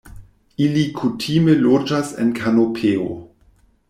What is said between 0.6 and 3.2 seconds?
Ili kutime loĝas en kanopeo.